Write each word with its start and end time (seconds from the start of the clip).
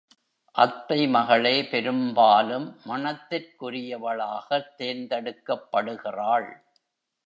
அத்தை 0.55 1.07
மகளே 1.07 1.63
பெரும்பாலும் 1.65 2.79
மணத்திற்குரியவளாகத் 2.87 4.71
தேர்ந்தெடுக்கப்படுகிறாள். 4.77 6.49